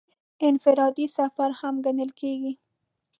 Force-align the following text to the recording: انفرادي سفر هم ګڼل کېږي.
انفرادي 0.47 1.05
سفر 1.17 1.49
هم 1.59 1.75
ګڼل 1.85 2.11
کېږي. 2.19 2.53